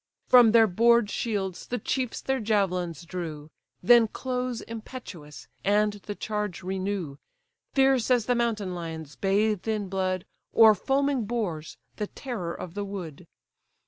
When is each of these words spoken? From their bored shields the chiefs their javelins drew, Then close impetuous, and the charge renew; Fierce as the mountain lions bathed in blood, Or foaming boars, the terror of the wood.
From 0.25 0.51
their 0.51 0.65
bored 0.65 1.11
shields 1.11 1.67
the 1.67 1.77
chiefs 1.77 2.21
their 2.21 2.39
javelins 2.39 3.05
drew, 3.05 3.51
Then 3.83 4.07
close 4.07 4.61
impetuous, 4.61 5.47
and 5.63 5.93
the 5.93 6.15
charge 6.15 6.63
renew; 6.63 7.17
Fierce 7.75 8.09
as 8.09 8.25
the 8.25 8.33
mountain 8.33 8.73
lions 8.73 9.15
bathed 9.15 9.67
in 9.67 9.89
blood, 9.89 10.25
Or 10.53 10.73
foaming 10.73 11.25
boars, 11.25 11.77
the 11.97 12.07
terror 12.07 12.51
of 12.51 12.73
the 12.73 12.83
wood. 12.83 13.27